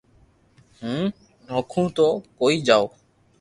[0.79, 1.01] ھون
[1.47, 2.05] دوڪون تي
[2.37, 2.85] ڪوئي جاو